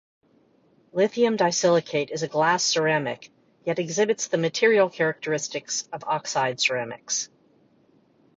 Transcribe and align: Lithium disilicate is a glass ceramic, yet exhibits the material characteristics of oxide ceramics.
Lithium 0.93 1.37
disilicate 1.37 2.09
is 2.09 2.23
a 2.23 2.27
glass 2.27 2.63
ceramic, 2.63 3.29
yet 3.65 3.77
exhibits 3.77 4.25
the 4.29 4.39
material 4.39 4.89
characteristics 4.89 5.87
of 5.93 6.03
oxide 6.05 6.59
ceramics. 6.59 7.29